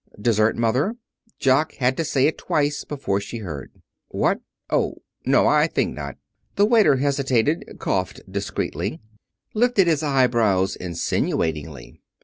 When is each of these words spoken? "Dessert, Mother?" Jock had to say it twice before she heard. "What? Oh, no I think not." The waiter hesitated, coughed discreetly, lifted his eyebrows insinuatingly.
"Dessert, 0.19 0.55
Mother?" 0.57 0.95
Jock 1.37 1.73
had 1.73 1.95
to 1.97 2.03
say 2.03 2.25
it 2.25 2.39
twice 2.39 2.83
before 2.83 3.21
she 3.21 3.37
heard. 3.37 3.71
"What? 4.07 4.39
Oh, 4.71 4.95
no 5.27 5.45
I 5.45 5.67
think 5.67 5.93
not." 5.93 6.15
The 6.55 6.65
waiter 6.65 6.95
hesitated, 6.95 7.77
coughed 7.77 8.21
discreetly, 8.27 8.99
lifted 9.53 9.85
his 9.85 10.01
eyebrows 10.01 10.75
insinuatingly. 10.75 12.01